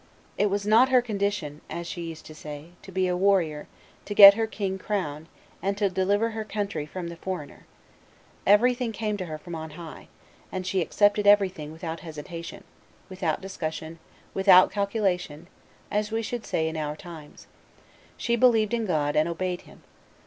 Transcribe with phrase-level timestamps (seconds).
[0.35, 3.67] "It was not her condition," as she used to say, to be a warrior,
[4.05, 5.27] to get her king crowned,
[5.61, 7.67] and to deliver her country from the foreigner.
[8.47, 10.07] Everything came to her from on high,
[10.51, 12.63] and she accepted everything without hesitation,
[13.09, 13.99] without discussion,
[14.33, 15.45] without calculation,
[15.91, 17.45] as we should say in our times.
[18.17, 19.83] She believed in God, and obeyed Him.